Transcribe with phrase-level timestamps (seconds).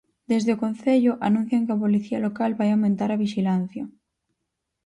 [0.31, 3.83] Desde o Concello anuncian que a Policía Local vai aumentar a vixilancia.